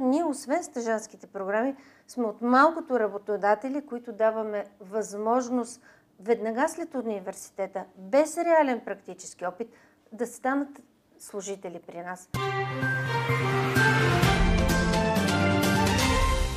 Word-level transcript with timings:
Ние, 0.00 0.24
освен 0.24 0.64
стъжанските 0.64 1.26
програми, 1.26 1.74
сме 2.08 2.24
от 2.24 2.42
малкото 2.42 3.00
работодатели, 3.00 3.86
които 3.88 4.12
даваме 4.12 4.64
възможност 4.80 5.80
веднага 6.20 6.68
след 6.68 6.94
университета, 6.94 7.84
без 7.98 8.38
реален 8.38 8.80
практически 8.84 9.46
опит, 9.46 9.68
да 10.12 10.26
станат 10.26 10.68
служители 11.18 11.80
при 11.86 11.98
нас. 11.98 12.28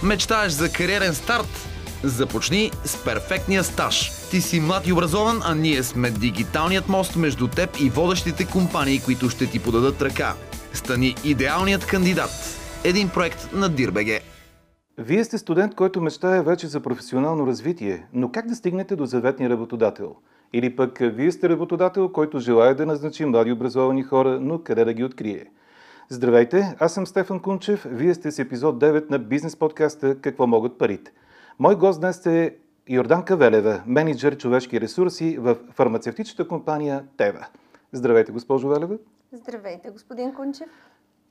Мечтаеш 0.03 0.51
за 0.51 0.71
кариерен 0.71 1.13
старт? 1.13 1.67
Започни 2.03 2.71
с 2.85 3.03
перфектния 3.03 3.63
стаж. 3.63 4.11
Ти 4.29 4.41
си 4.41 4.59
млад 4.59 4.87
и 4.87 4.93
образован, 4.93 5.41
а 5.43 5.55
ние 5.55 5.83
сме 5.83 6.11
дигиталният 6.11 6.89
мост 6.89 7.15
между 7.15 7.47
теб 7.47 7.69
и 7.79 7.89
водещите 7.89 8.47
компании, 8.47 9.01
които 9.05 9.29
ще 9.29 9.49
ти 9.49 9.63
подадат 9.63 10.01
ръка. 10.01 10.35
Стани 10.73 11.15
идеалният 11.23 11.87
кандидат. 11.87 12.58
Един 12.85 13.09
проект 13.13 13.49
на 13.53 13.69
Дирбеге. 13.69 14.19
Вие 14.97 15.23
сте 15.23 15.37
студент, 15.37 15.75
който 15.75 16.01
мечтае 16.01 16.41
вече 16.41 16.67
за 16.67 16.79
професионално 16.79 17.47
развитие, 17.47 18.07
но 18.13 18.31
как 18.31 18.47
да 18.47 18.55
стигнете 18.55 18.95
до 18.95 19.05
заветния 19.05 19.49
работодател? 19.49 20.15
Или 20.53 20.75
пък 20.75 20.97
вие 21.01 21.31
сте 21.31 21.49
работодател, 21.49 22.11
който 22.11 22.39
желая 22.39 22.75
да 22.75 22.85
назначи 22.85 23.25
млади 23.25 23.51
образовани 23.51 24.03
хора, 24.03 24.39
но 24.41 24.63
къде 24.63 24.85
да 24.85 24.93
ги 24.93 25.03
открие? 25.03 25.45
Здравейте, 26.09 26.75
аз 26.79 26.93
съм 26.93 27.07
Стефан 27.07 27.39
Кунчев, 27.39 27.85
вие 27.89 28.13
сте 28.13 28.31
с 28.31 28.39
епизод 28.39 28.79
9 28.79 29.09
на 29.09 29.19
бизнес 29.19 29.55
подкаста 29.55 30.21
«Какво 30.21 30.47
могат 30.47 30.77
парите?». 30.77 31.11
Мой 31.59 31.75
гост 31.75 31.99
днес 31.99 32.25
е 32.25 32.55
Йорданка 32.89 33.37
Велева, 33.37 33.83
менеджер 33.85 34.37
човешки 34.37 34.81
ресурси 34.81 35.37
в 35.37 35.57
фармацевтичната 35.71 36.47
компания 36.47 37.03
Тева. 37.17 37.47
Здравейте, 37.91 38.31
госпожо 38.31 38.67
Велева. 38.67 38.97
Здравейте, 39.33 39.89
господин 39.89 40.33
Кунчев. 40.33 40.69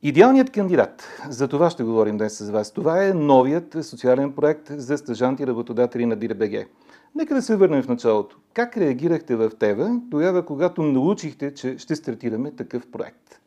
Идеалният 0.02 0.50
кандидат, 0.50 1.08
за 1.28 1.48
това 1.48 1.70
ще 1.70 1.82
говорим 1.82 2.16
днес 2.16 2.38
с 2.38 2.50
вас. 2.50 2.72
Това 2.72 3.04
е 3.04 3.14
новият 3.14 3.76
социален 3.84 4.32
проект 4.32 4.70
за 4.70 4.98
стъжанти 4.98 5.42
и 5.42 5.46
работодатели 5.46 6.06
на 6.06 6.16
ДИРБГ. 6.16 6.68
Нека 7.14 7.34
да 7.34 7.42
се 7.42 7.56
върнем 7.56 7.82
в 7.82 7.88
началото. 7.88 8.36
Как 8.54 8.76
реагирахте 8.76 9.36
в 9.36 9.50
ТЕВА 9.58 10.00
тогава, 10.10 10.44
когато 10.44 10.82
научихте, 10.82 11.54
че 11.54 11.78
ще 11.78 11.96
стартираме 11.96 12.50
такъв 12.50 12.90
проект? 12.90 13.40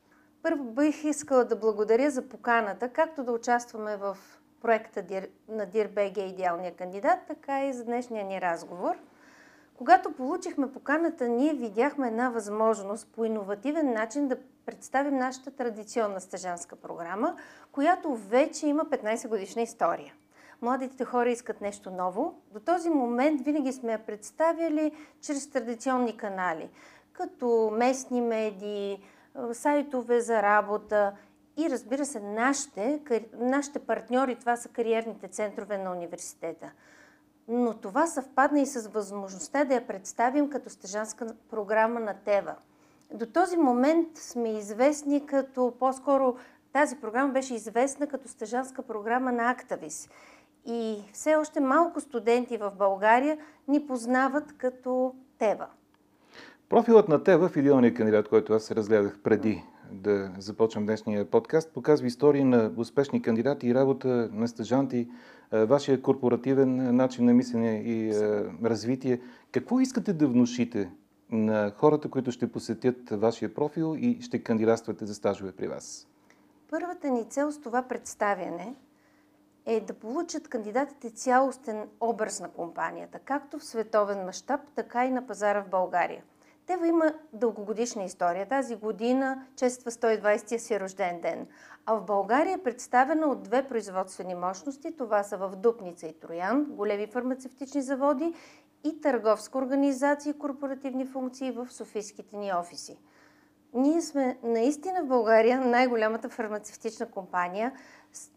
Първо 0.44 0.64
бих 0.64 1.04
искала 1.04 1.46
да 1.46 1.56
благодаря 1.56 2.12
за 2.12 2.22
поканата, 2.22 2.90
както 2.90 3.24
да 3.24 3.32
участваме 3.32 3.98
в 3.98 4.18
проекта 4.62 5.04
на 5.50 5.66
ДИРБГ 5.66 6.18
Идеалния 6.18 6.72
кандидат, 6.72 7.20
така 7.28 7.66
и 7.66 7.74
за 7.74 7.86
днешния 7.86 8.26
ни 8.26 8.42
разговор. 8.42 8.96
Когато 9.78 10.12
получихме 10.12 10.72
поканата, 10.72 11.28
ние 11.28 11.54
видяхме 11.54 12.08
една 12.08 12.30
възможност 12.30 13.08
по 13.16 13.26
иновативен 13.26 13.94
начин 13.94 14.28
да 14.28 14.38
представим 14.66 15.18
нашата 15.18 15.52
традиционна 15.52 16.22
стъжанска 16.22 16.76
програма, 16.76 17.36
която 17.72 18.16
вече 18.16 18.68
има 18.68 18.86
15 18.86 19.28
годишна 19.28 19.62
история. 19.62 20.14
Младите 20.62 21.06
хора 21.06 21.30
искат 21.32 21.62
нещо 21.62 21.92
ново. 21.92 22.42
До 22.52 22.60
този 22.60 22.90
момент 22.90 23.42
винаги 23.42 23.74
сме 23.74 23.92
я 23.92 24.06
представяли 24.06 24.92
чрез 25.22 25.50
традиционни 25.50 26.18
канали, 26.18 26.70
като 27.14 27.72
местни 27.74 28.22
медии, 28.22 29.04
сайтове 29.54 30.22
за 30.22 30.44
работа 30.44 31.14
и 31.58 31.70
разбира 31.70 32.06
се, 32.06 32.20
нашите, 32.20 33.02
нашите 33.34 33.80
партньори, 33.80 34.36
това 34.36 34.56
са 34.56 34.70
кариерните 34.70 35.28
центрове 35.28 35.78
на 35.78 35.92
университета. 35.92 36.72
Но 37.48 37.74
това 37.74 38.08
съвпадна 38.08 38.60
и 38.60 38.66
с 38.66 38.88
възможността 38.88 39.64
да 39.64 39.74
я 39.74 39.88
представим 39.88 40.50
като 40.50 40.70
стъжанска 40.70 41.28
програма 41.50 42.00
на 42.00 42.14
ТЕВА. 42.14 42.56
До 43.14 43.26
този 43.26 43.58
момент 43.58 44.08
сме 44.18 44.50
известни 44.58 45.26
като, 45.26 45.74
по-скоро 45.80 46.36
тази 46.74 46.96
програма 46.96 47.34
беше 47.34 47.56
известна 47.56 48.08
като 48.08 48.28
стъжанска 48.28 48.82
програма 48.82 49.32
на 49.32 49.52
Актавис. 49.52 50.10
И 50.66 50.98
все 51.14 51.36
още 51.36 51.60
малко 51.60 52.02
студенти 52.02 52.58
в 52.58 52.72
България 52.78 53.38
ни 53.68 53.88
познават 53.88 54.54
като 54.58 55.14
ТЕВА. 55.40 55.68
Профилът 56.70 57.10
на 57.10 57.24
ТЕВА 57.24 57.50
в 57.50 57.58
идеалния 57.58 57.94
кандидат, 57.94 58.30
който 58.30 58.54
аз 58.54 58.72
разгледах 58.72 59.20
преди 59.24 59.64
да 59.92 60.32
започнем 60.38 60.86
днешния 60.86 61.26
подкаст, 61.26 61.74
показва 61.74 62.08
истории 62.08 62.44
на 62.44 62.72
успешни 62.78 63.22
кандидати 63.22 63.68
и 63.68 63.76
работа 63.76 64.30
на 64.34 64.48
стъжанти, 64.48 65.10
вашия 65.52 66.02
корпоративен 66.02 66.96
начин 66.96 67.26
на 67.26 67.34
мислене 67.34 67.84
и 67.86 68.14
развитие. 68.64 69.22
Какво 69.52 69.80
искате 69.80 70.14
да 70.14 70.28
внушите 70.28 70.90
на 71.32 71.72
хората, 71.76 72.10
които 72.10 72.32
ще 72.32 72.52
посетят 72.52 73.10
вашия 73.10 73.54
профил 73.54 73.96
и 73.98 74.22
ще 74.22 74.44
кандидатствате 74.44 75.06
за 75.06 75.16
стажове 75.16 75.52
при 75.52 75.68
вас? 75.68 76.08
Първата 76.70 77.10
ни 77.10 77.26
цел 77.30 77.52
с 77.52 77.62
това 77.62 77.82
представяне 77.82 78.76
е 79.66 79.80
да 79.80 79.94
получат 79.94 80.48
кандидатите 80.48 81.10
цялостен 81.10 81.90
образ 82.00 82.40
на 82.40 82.50
компанията, 82.50 83.20
както 83.20 83.60
в 83.60 83.64
световен 83.64 84.26
мащаб, 84.26 84.62
така 84.76 85.06
и 85.06 85.12
на 85.12 85.28
пазара 85.28 85.64
в 85.64 85.70
България. 85.70 86.24
Тева 86.66 86.88
има 86.88 87.14
дългогодишна 87.34 88.04
история. 88.04 88.48
Тази 88.48 88.76
година 88.76 89.46
чества 89.56 89.92
120-я 89.92 90.60
си 90.60 90.80
рожден 90.80 91.22
ден. 91.22 91.48
А 91.86 91.96
в 91.96 92.06
България 92.06 92.54
е 92.54 92.64
представена 92.64 93.28
от 93.28 93.44
две 93.44 93.68
производствени 93.68 94.36
мощности. 94.36 94.98
Това 94.98 95.24
са 95.24 95.38
в 95.38 95.56
Дупница 95.56 96.08
и 96.08 96.20
Троян, 96.20 96.66
големи 96.70 97.08
фармацевтични 97.08 97.82
заводи 97.82 98.34
и 98.84 99.02
търговска 99.02 99.58
организация 99.58 100.32
и 100.32 100.40
корпоративни 100.40 101.06
функции 101.06 101.52
в 101.52 101.68
софийските 101.72 102.38
ни 102.38 102.54
офиси. 102.54 102.98
Ние 103.74 104.02
сме 104.02 104.38
наистина 104.44 105.04
в 105.04 105.08
България 105.08 105.62
най-голямата 105.62 106.30
фармацевтична 106.30 107.12
компания, 107.12 107.74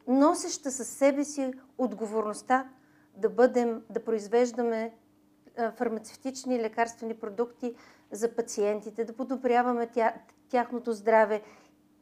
носеща 0.07 0.71
със 0.71 0.89
себе 0.89 1.25
си 1.25 1.53
отговорността 1.79 2.69
да 3.17 3.31
бъдем, 3.31 3.83
да 3.91 4.05
произвеждаме 4.05 4.95
фармацевтични 5.77 6.59
лекарствени 6.59 7.15
продукти 7.15 7.75
за 8.11 8.35
пациентите, 8.35 9.05
да 9.05 9.13
подобряваме 9.13 9.87
тя, 9.87 10.15
тяхното 10.49 10.93
здраве. 10.93 11.43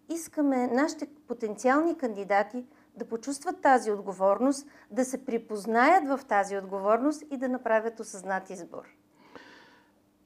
Искаме 0.09 0.67
нашите 0.67 1.07
потенциални 1.29 1.97
кандидати 1.97 2.67
да 2.97 3.05
почувстват 3.05 3.61
тази 3.61 3.93
отговорност, 3.93 4.67
да 4.91 5.05
се 5.05 5.25
припознаят 5.25 6.09
в 6.09 6.25
тази 6.29 6.57
отговорност 6.57 7.23
и 7.31 7.37
да 7.37 7.49
направят 7.49 8.01
осъзнат 8.01 8.51
избор. 8.51 8.83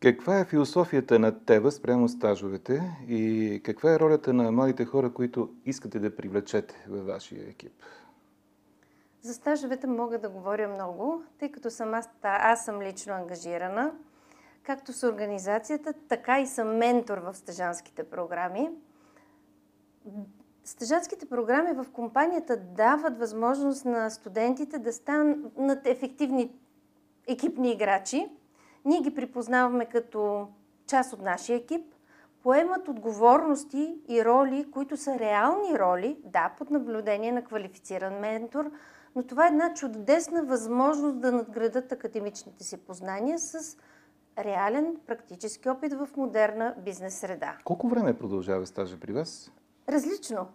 Каква 0.01 0.39
е 0.39 0.45
философията 0.45 1.19
на 1.19 1.45
ТЕВА 1.45 1.73
спрямо 1.73 2.09
стажовете 2.09 2.97
и 3.09 3.61
каква 3.65 3.93
е 3.93 3.99
ролята 3.99 4.33
на 4.33 4.53
младите 4.53 4.85
хора, 4.85 5.13
които 5.13 5.55
искате 5.65 5.99
да 5.99 6.17
привлечете 6.17 6.87
във 6.89 7.07
вашия 7.07 7.49
екип? 7.49 7.73
За 9.23 9.35
стажовете 9.35 9.87
мога 9.87 10.19
да 10.19 10.29
говоря 10.29 10.69
много, 10.69 11.23
тъй 11.39 11.53
като 11.53 11.71
съм 11.71 11.95
аз, 11.95 12.09
аз 12.23 12.65
съм 12.65 12.83
лично 12.83 13.15
ангажирана, 13.15 13.93
както 14.63 14.93
с 14.93 15.09
организацията, 15.09 15.95
така 16.09 16.41
и 16.41 16.47
съм 16.47 16.77
ментор 16.77 17.19
в 17.19 17.35
стажанските 17.35 18.05
програми. 18.05 18.71
Стъжанските 20.67 21.27
програми 21.27 21.73
в 21.73 21.87
компанията 21.93 22.57
дават 22.57 23.19
възможност 23.19 23.85
на 23.85 24.11
студентите 24.11 24.79
да 24.79 24.93
станат 24.93 25.87
ефективни 25.87 26.53
екипни 27.27 27.73
играчи. 27.73 28.29
Ние 28.85 29.01
ги 29.01 29.15
припознаваме 29.15 29.87
като 29.87 30.49
част 30.87 31.13
от 31.13 31.23
нашия 31.23 31.57
екип, 31.57 31.95
поемат 32.43 32.89
отговорности 32.89 33.99
и 34.09 34.25
роли, 34.25 34.71
които 34.71 34.97
са 34.97 35.19
реални 35.19 35.79
роли, 35.79 36.19
да, 36.25 36.55
под 36.59 36.71
наблюдение 36.71 37.33
на 37.33 37.45
квалифициран 37.45 38.15
ментор, 38.15 38.71
но 39.17 39.23
това 39.23 39.45
е 39.45 39.49
една 39.49 39.75
чудесна 39.75 40.43
възможност 40.43 41.21
да 41.21 41.33
надградат 41.33 41.93
академичните 41.93 42.65
си 42.65 42.77
познания 42.77 43.39
с 43.39 43.77
реален 44.39 44.97
практически 45.07 45.69
опит 45.69 45.93
в 45.93 46.09
модерна 46.17 46.75
бизнес 46.85 47.15
среда. 47.15 47.57
Колко 47.65 47.89
време 47.89 48.19
продължава 48.19 48.67
стажа 48.67 49.01
при 49.01 49.13
вас? 49.13 49.53
Различно. 49.89 50.47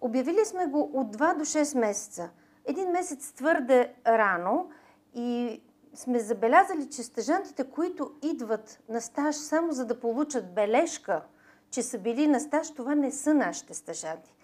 Обявили 0.00 0.44
сме 0.44 0.66
го 0.66 0.90
от 0.94 1.16
2 1.16 1.38
до 1.38 1.44
6 1.44 1.78
месеца. 1.78 2.30
Един 2.64 2.90
месец 2.90 3.32
твърде 3.32 3.94
рано 4.06 4.70
и 5.14 5.60
сме 5.94 6.18
забелязали, 6.18 6.90
че 6.90 7.02
стъжантите, 7.02 7.64
които 7.64 8.12
идват 8.22 8.82
на 8.88 9.00
стаж 9.00 9.36
само 9.36 9.72
за 9.72 9.86
да 9.86 10.00
получат 10.00 10.54
бележка, 10.54 11.22
че 11.70 11.82
са 11.82 11.98
били 11.98 12.26
на 12.26 12.40
стаж, 12.40 12.70
това 12.70 12.94
не 12.94 13.10
са 13.10 13.34
нашите 13.34 13.74
стъжанти. 13.74 14.34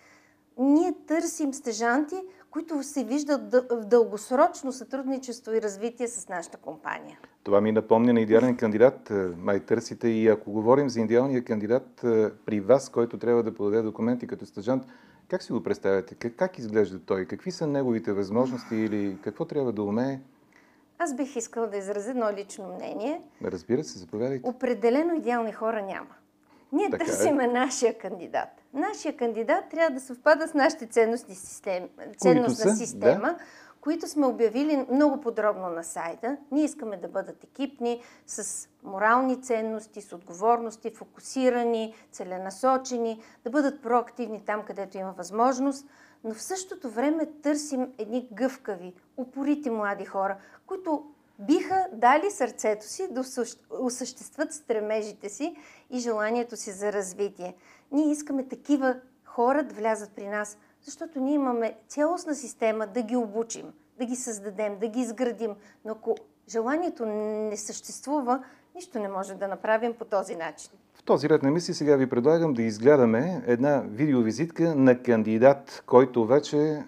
Ние 0.58 0.94
търсим 1.06 1.54
стъжанти, 1.54 2.22
които 2.52 2.82
се 2.82 3.04
виждат 3.04 3.54
в 3.70 3.84
дългосрочно 3.84 4.72
сътрудничество 4.72 5.52
и 5.52 5.62
развитие 5.62 6.08
с 6.08 6.28
нашата 6.28 6.56
компания. 6.56 7.18
Това 7.42 7.60
ми 7.60 7.72
напомня 7.72 8.12
на 8.12 8.20
идеален 8.20 8.56
кандидат. 8.56 9.10
Е, 9.10 9.14
май 9.14 9.60
търсите 9.60 10.08
и 10.08 10.28
ако 10.28 10.52
говорим 10.52 10.88
за 10.88 11.00
идеалния 11.00 11.44
кандидат 11.44 12.04
е, 12.04 12.30
при 12.46 12.60
вас, 12.60 12.88
който 12.88 13.18
трябва 13.18 13.42
да 13.42 13.54
подаде 13.54 13.82
документи 13.82 14.26
като 14.26 14.46
стъжант, 14.46 14.86
как 15.28 15.42
си 15.42 15.52
го 15.52 15.62
представяте? 15.62 16.14
Как, 16.14 16.36
как 16.36 16.58
изглежда 16.58 16.98
той? 16.98 17.26
Какви 17.26 17.50
са 17.50 17.66
неговите 17.66 18.12
възможности 18.12 18.76
или 18.76 19.18
какво 19.24 19.44
трябва 19.44 19.72
да 19.72 19.82
умее? 19.82 20.20
Аз 20.98 21.16
бих 21.16 21.36
искала 21.36 21.66
да 21.66 21.76
изразя 21.76 22.10
едно 22.10 22.32
лично 22.32 22.74
мнение. 22.74 23.20
Разбира 23.44 23.84
се, 23.84 23.98
заповядайте. 23.98 24.48
Определено 24.48 25.14
идеални 25.14 25.52
хора 25.52 25.82
няма. 25.82 26.14
Ние 26.72 26.90
така 26.90 27.04
е. 27.04 27.06
търсиме 27.06 27.44
е. 27.44 27.48
нашия 27.48 27.98
кандидат. 27.98 28.61
Нашия 28.72 29.16
кандидат 29.16 29.64
трябва 29.70 29.90
да 29.94 30.00
съвпада 30.00 30.48
с 30.48 30.54
нашите 30.54 30.86
ценностни 30.86 31.34
системи, 31.34 31.88
ценностна 32.18 32.76
система, 32.76 33.28
Да. 33.28 33.38
които 33.80 34.08
сме 34.08 34.26
обявили 34.26 34.86
много 34.90 35.20
подробно 35.20 35.68
на 35.68 35.84
сайта. 35.84 36.36
Ние 36.50 36.64
искаме 36.64 36.96
да 36.96 37.08
бъдат 37.08 37.44
екипни, 37.44 38.02
с 38.26 38.68
морални 38.82 39.42
ценности, 39.42 40.02
с 40.02 40.12
отговорности, 40.12 40.90
фокусирани, 40.90 41.94
целенасочени, 42.12 43.22
да 43.44 43.50
бъдат 43.50 43.82
проактивни 43.82 44.44
там, 44.44 44.62
където 44.62 44.98
има 44.98 45.12
възможност, 45.12 45.86
но 46.24 46.34
в 46.34 46.42
същото 46.42 46.90
време 46.90 47.26
търсим 47.42 47.92
едни 47.98 48.28
гъвкави, 48.32 48.94
упорити 49.16 49.70
млади 49.70 50.04
хора, 50.04 50.36
които 50.66 51.04
биха 51.38 51.86
дали 51.92 52.30
сърцето 52.30 52.86
си 52.88 53.08
да 53.10 53.20
осъщ- 53.20 53.58
осъществят 53.70 54.52
стремежите 54.52 55.28
си 55.28 55.56
и 55.90 55.98
желанието 55.98 56.56
си 56.56 56.72
за 56.72 56.92
развитие. 56.92 57.54
Ние 57.92 58.10
искаме 58.10 58.48
такива 58.48 58.96
хора 59.24 59.62
да 59.62 59.74
влязат 59.74 60.10
при 60.10 60.26
нас, 60.26 60.58
защото 60.82 61.20
ние 61.20 61.34
имаме 61.34 61.74
цялостна 61.88 62.34
система 62.34 62.86
да 62.86 63.02
ги 63.02 63.16
обучим, 63.16 63.72
да 63.98 64.04
ги 64.04 64.16
създадем, 64.16 64.78
да 64.78 64.88
ги 64.88 65.00
изградим. 65.00 65.50
Но 65.84 65.92
ако 65.92 66.16
желанието 66.48 67.06
не 67.06 67.56
съществува, 67.56 68.44
нищо 68.74 68.98
не 68.98 69.08
може 69.08 69.34
да 69.34 69.48
направим 69.48 69.94
по 69.94 70.04
този 70.04 70.36
начин. 70.36 70.70
В 70.94 71.02
този 71.02 71.28
ред 71.28 71.42
на 71.42 71.50
мисли 71.50 71.74
сега 71.74 71.96
ви 71.96 72.08
предлагам 72.08 72.54
да 72.54 72.62
изгледаме 72.62 73.42
една 73.46 73.82
видеовизитка 73.86 74.74
на 74.74 75.02
кандидат, 75.02 75.82
който 75.86 76.26
вече 76.26 76.84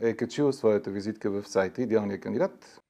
е, 0.00 0.08
е 0.08 0.16
качил 0.16 0.52
своята 0.52 0.90
визитка 0.90 1.30
в 1.30 1.48
сайта 1.48 1.82
Идеалният 1.82 2.22
кандидат. 2.22 2.80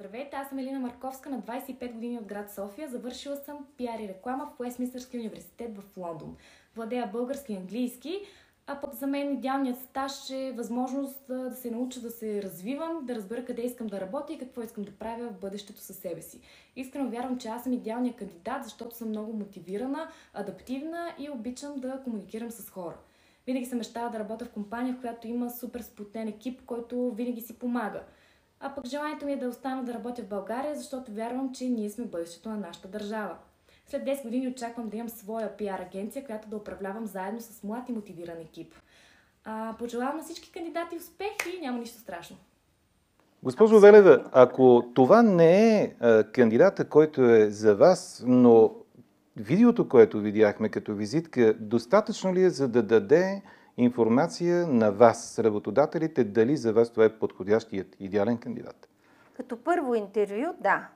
Здравейте, 0.00 0.36
аз 0.36 0.48
съм 0.48 0.58
Елина 0.58 0.80
Марковска, 0.80 1.30
на 1.30 1.42
25 1.42 1.92
години 1.92 2.18
от 2.18 2.24
град 2.24 2.50
София. 2.50 2.88
Завършила 2.88 3.36
съм 3.36 3.66
пиар 3.76 3.98
и 3.98 4.08
реклама 4.08 4.50
в 4.56 4.60
Уестминстърския 4.60 5.20
университет 5.20 5.78
в 5.78 5.96
Лондон. 5.96 6.36
Владея 6.74 7.10
български 7.12 7.52
и 7.52 7.56
английски, 7.56 8.20
а 8.66 8.80
пък 8.80 8.94
за 8.94 9.06
мен 9.06 9.32
идеалният 9.32 9.78
стаж 9.78 10.30
е 10.30 10.52
възможност 10.56 11.26
да, 11.28 11.50
се 11.50 11.70
науча 11.70 12.00
да 12.00 12.10
се 12.10 12.42
развивам, 12.42 13.06
да 13.06 13.14
разбера 13.14 13.44
къде 13.44 13.62
искам 13.62 13.86
да 13.86 14.00
работя 14.00 14.32
и 14.32 14.38
какво 14.38 14.62
искам 14.62 14.84
да 14.84 14.92
правя 14.92 15.28
в 15.28 15.40
бъдещето 15.40 15.80
със 15.80 15.96
себе 15.96 16.22
си. 16.22 16.40
Искрено 16.76 17.10
вярвам, 17.10 17.38
че 17.38 17.48
аз 17.48 17.62
съм 17.62 17.72
идеалният 17.72 18.16
кандидат, 18.16 18.64
защото 18.64 18.96
съм 18.96 19.08
много 19.08 19.32
мотивирана, 19.32 20.08
адаптивна 20.34 21.14
и 21.18 21.30
обичам 21.30 21.80
да 21.80 22.00
комуникирам 22.04 22.50
с 22.50 22.70
хора. 22.70 22.96
Винаги 23.46 23.66
съм 23.66 23.78
мечтала 23.78 24.10
да 24.10 24.18
работя 24.18 24.44
в 24.44 24.50
компания, 24.50 24.94
в 24.94 25.00
която 25.00 25.28
има 25.28 25.50
супер 25.50 25.80
сплотен 25.80 26.28
екип, 26.28 26.62
който 26.66 27.10
винаги 27.10 27.40
си 27.40 27.58
помага. 27.58 28.02
А 28.60 28.74
пък 28.74 28.86
желанието 28.86 29.26
ми 29.26 29.32
е 29.32 29.36
да 29.36 29.48
остана 29.48 29.84
да 29.84 29.94
работя 29.94 30.22
в 30.22 30.28
България, 30.28 30.76
защото 30.76 31.12
вярвам, 31.12 31.54
че 31.54 31.68
ние 31.68 31.90
сме 31.90 32.04
бъдещето 32.04 32.48
на 32.48 32.56
нашата 32.56 32.88
държава. 32.88 33.36
След 33.86 34.04
10 34.04 34.22
години 34.22 34.48
очаквам 34.48 34.88
да 34.88 34.96
имам 34.96 35.08
своя 35.08 35.56
пиар 35.56 35.78
агенция, 35.78 36.24
която 36.24 36.48
да 36.48 36.56
управлявам 36.56 37.06
заедно 37.06 37.40
с 37.40 37.62
млад 37.62 37.88
и 37.88 37.92
мотивиран 37.92 38.40
екип. 38.40 38.74
А, 39.44 39.74
пожелавам 39.78 40.16
на 40.16 40.22
всички 40.22 40.52
кандидати 40.52 40.96
успех 40.96 41.32
и 41.56 41.60
няма 41.60 41.78
нищо 41.78 41.98
страшно. 41.98 42.36
Госпожо 43.42 43.80
Велева, 43.80 44.24
ако 44.32 44.84
това 44.94 45.22
не 45.22 45.82
е 45.82 45.94
кандидата, 46.32 46.88
който 46.88 47.22
е 47.22 47.50
за 47.50 47.76
вас, 47.76 48.24
но 48.26 48.74
видеото, 49.36 49.88
което 49.88 50.20
видяхме 50.20 50.68
като 50.68 50.94
визитка, 50.94 51.54
достатъчно 51.60 52.34
ли 52.34 52.42
е 52.42 52.50
за 52.50 52.68
да 52.68 52.82
даде 52.82 53.42
информация 53.76 54.66
на 54.66 54.92
вас, 54.92 55.38
работодателите, 55.38 56.24
дали 56.24 56.56
за 56.56 56.72
вас 56.72 56.90
това 56.90 57.04
е 57.04 57.18
подходящият 57.18 57.96
идеален 58.00 58.38
кандидат? 58.38 58.88
Като 59.36 59.56
първо 59.56 59.94
интервю, 59.94 60.54
да. 60.60 60.88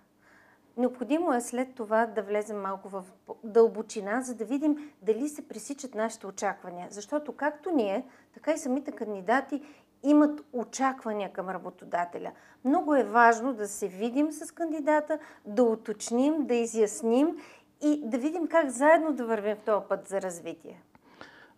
Необходимо 0.78 1.34
е 1.34 1.40
след 1.40 1.74
това 1.74 2.06
да 2.06 2.22
влезем 2.22 2.60
малко 2.60 2.88
в 2.88 3.04
дълбочина, 3.44 4.22
за 4.22 4.34
да 4.34 4.44
видим 4.44 4.92
дали 5.02 5.28
се 5.28 5.48
пресичат 5.48 5.94
нашите 5.94 6.26
очаквания. 6.26 6.88
Защото 6.90 7.32
както 7.32 7.70
ние, 7.70 8.06
така 8.34 8.52
и 8.52 8.58
самите 8.58 8.92
кандидати 8.92 9.62
имат 10.02 10.40
очаквания 10.52 11.32
към 11.32 11.48
работодателя. 11.48 12.32
Много 12.64 12.94
е 12.94 13.04
важно 13.04 13.54
да 13.54 13.68
се 13.68 13.88
видим 13.88 14.32
с 14.32 14.52
кандидата, 14.52 15.18
да 15.44 15.62
уточним, 15.62 16.46
да 16.46 16.54
изясним 16.54 17.36
и 17.80 18.02
да 18.04 18.18
видим 18.18 18.46
как 18.46 18.70
заедно 18.70 19.12
да 19.12 19.24
вървим 19.26 19.56
в 19.56 19.64
този 19.64 19.86
път 19.88 20.08
за 20.08 20.22
развитие. 20.22 20.82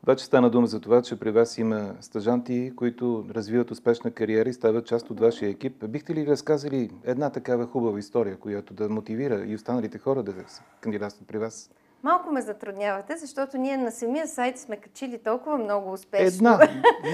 Вече 0.06 0.24
стана 0.24 0.50
дума 0.50 0.66
за 0.66 0.80
това, 0.80 1.02
че 1.02 1.18
при 1.18 1.30
вас 1.30 1.58
има 1.58 1.94
стажанти, 2.00 2.72
които 2.76 3.24
развиват 3.30 3.70
успешна 3.70 4.10
кариера 4.10 4.48
и 4.48 4.52
стават 4.52 4.86
част 4.86 5.10
от 5.10 5.20
вашия 5.20 5.50
екип. 5.50 5.88
Бихте 5.88 6.14
ли 6.14 6.26
разказали 6.26 6.90
една 7.04 7.30
такава 7.30 7.66
хубава 7.66 7.98
история, 7.98 8.36
която 8.36 8.74
да 8.74 8.88
мотивира 8.88 9.44
и 9.46 9.54
останалите 9.54 9.98
хора 9.98 10.22
да 10.22 10.32
се 10.46 10.62
кандидатстват 10.80 11.28
при 11.28 11.38
вас? 11.38 11.70
Малко 12.02 12.32
ме 12.32 12.42
затруднявате, 12.42 13.16
защото 13.16 13.58
ние 13.58 13.76
на 13.76 13.90
самия 13.90 14.26
сайт 14.26 14.58
сме 14.58 14.76
качили 14.76 15.18
толкова 15.18 15.58
много 15.58 15.92
успешно. 15.92 16.26
Една, 16.26 16.58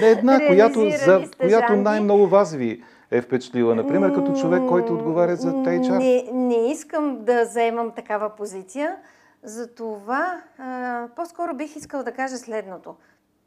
не 0.01 0.09
една, 0.09 0.39
която, 0.47 0.89
за, 1.05 1.23
която 1.37 1.75
най-много 1.75 2.27
вас 2.27 2.55
ви 2.55 2.83
е 3.11 3.21
впечатлила, 3.21 3.75
например, 3.75 4.13
като 4.13 4.33
човек, 4.33 4.61
който 4.69 4.93
отговаря 4.93 5.35
за 5.35 5.53
HR. 5.53 5.97
Не, 5.97 6.31
не 6.33 6.71
искам 6.71 7.17
да 7.25 7.45
заемам 7.45 7.91
такава 7.91 8.29
позиция. 8.29 8.95
Затова 9.43 10.41
по-скоро 11.15 11.55
бих 11.55 11.75
искала 11.75 12.03
да 12.03 12.11
кажа 12.11 12.37
следното. 12.37 12.95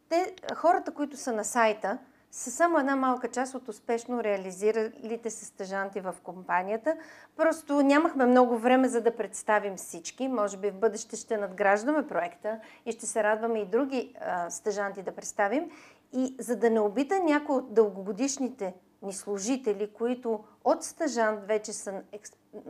Те, 0.08 0.34
хората, 0.54 0.94
които 0.94 1.16
са 1.16 1.32
на 1.32 1.44
сайта, 1.44 1.98
са 2.30 2.50
само 2.50 2.78
една 2.78 2.96
малка 2.96 3.28
част 3.28 3.54
от 3.54 3.68
успешно 3.68 4.24
реализиралите 4.24 5.30
се 5.30 5.44
стъжанти 5.44 6.00
в 6.00 6.14
компанията. 6.22 6.96
Просто 7.36 7.82
нямахме 7.82 8.26
много 8.26 8.58
време 8.58 8.88
за 8.88 9.00
да 9.00 9.16
представим 9.16 9.76
всички. 9.76 10.28
Може 10.28 10.56
би 10.56 10.70
в 10.70 10.74
бъдеще 10.74 11.16
ще 11.16 11.36
надграждаме 11.36 12.06
проекта 12.06 12.60
и 12.86 12.92
ще 12.92 13.06
се 13.06 13.22
радваме 13.22 13.58
и 13.58 13.66
други 13.66 14.14
а, 14.20 14.50
стъжанти 14.50 15.02
да 15.02 15.12
представим. 15.12 15.70
И 16.12 16.36
за 16.38 16.56
да 16.56 16.70
не 16.70 16.80
обида 16.80 17.20
някои 17.20 17.56
от 17.56 17.74
дългогодишните 17.74 18.74
ни 19.02 19.12
служители, 19.12 19.90
които 19.92 20.44
от 20.64 20.84
стъжант 20.84 21.44
вече 21.44 21.72
са 21.72 22.02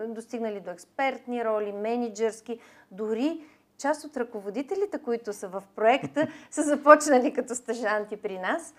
достигнали 0.07 0.61
до 0.61 0.71
експертни 0.71 1.45
роли, 1.45 1.73
менеджерски, 1.73 2.59
дори 2.91 3.45
част 3.79 4.05
от 4.05 4.17
ръководителите, 4.17 4.99
които 4.99 5.33
са 5.33 5.49
в 5.49 5.63
проекта, 5.77 6.29
са 6.51 6.63
започнали 6.63 7.33
като 7.33 7.55
стъжанти 7.55 8.17
при 8.17 8.39
нас. 8.39 8.75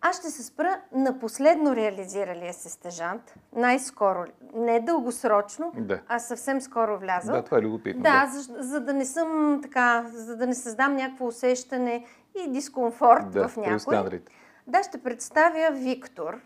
Аз 0.00 0.18
ще 0.18 0.30
се 0.30 0.42
спра 0.42 0.80
на 0.92 1.18
последно 1.18 1.76
реализиралия 1.76 2.54
се 2.54 2.68
стъжант, 2.70 3.34
най-скоро, 3.56 4.24
не 4.54 4.80
дългосрочно, 4.80 5.72
Да. 5.76 6.00
а 6.08 6.18
съвсем 6.18 6.60
скоро 6.60 6.98
влязъл. 6.98 7.34
Да, 7.36 7.42
това 7.42 7.58
е 7.58 7.60
любопитно. 7.60 8.02
Да, 8.02 8.30
за, 8.32 8.62
за 8.62 8.80
да 8.80 8.92
не 8.92 9.04
съм 9.04 9.60
така, 9.62 10.06
за 10.12 10.36
да 10.36 10.46
не 10.46 10.54
създам 10.54 10.96
някакво 10.96 11.26
усещане 11.26 12.06
и 12.44 12.50
дискомфорт 12.50 13.30
да, 13.30 13.48
в 13.48 13.56
някой. 13.56 14.20
Да, 14.66 14.82
ще 14.82 15.02
представя 15.02 15.70
Виктор. 15.72 16.40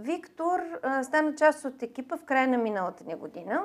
Виктор 0.00 0.60
а, 0.82 1.04
стана 1.04 1.34
част 1.34 1.64
от 1.64 1.82
екипа 1.82 2.16
в 2.16 2.24
края 2.24 2.48
на 2.48 2.58
миналата 2.58 3.04
ни 3.04 3.14
година. 3.14 3.62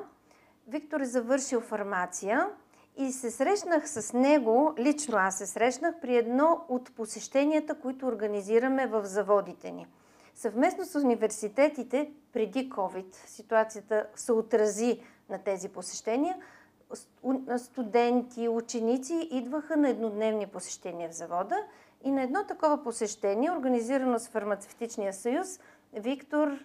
Виктор 0.68 1.00
е 1.00 1.06
завършил 1.06 1.62
фармация 1.62 2.50
и 2.98 3.12
се 3.12 3.32
срещнах 3.32 3.90
с 3.90 4.14
него, 4.14 4.74
лично 4.78 5.18
аз 5.18 5.38
се 5.38 5.46
срещнах 5.46 5.96
при 6.02 6.18
едно 6.18 6.66
от 6.70 6.96
посещенията, 6.96 7.80
които 7.80 8.08
организираме 8.08 8.88
в 8.88 9.06
заводите 9.06 9.72
ни. 9.72 9.88
Съвместно 10.36 10.86
с 10.86 10.96
университетите, 10.96 12.12
преди 12.34 12.70
COVID, 12.70 13.16
ситуацията 13.16 14.08
се 14.16 14.32
отрази 14.32 15.02
на 15.30 15.38
тези 15.38 15.70
посещения, 15.70 16.38
студенти, 17.58 18.48
ученици 18.48 19.28
идваха 19.32 19.78
на 19.78 19.90
еднодневни 19.90 20.48
посещения 20.48 21.10
в 21.10 21.16
завода 21.16 21.58
и 22.04 22.12
на 22.12 22.24
едно 22.24 22.44
такова 22.44 22.84
посещение, 22.84 23.52
организирано 23.52 24.20
с 24.20 24.28
Фармацевтичния 24.28 25.14
съюз, 25.14 25.60
Виктор, 25.96 26.60